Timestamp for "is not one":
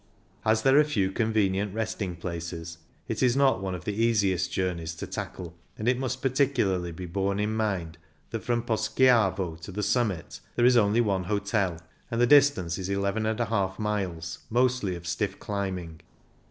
3.21-3.75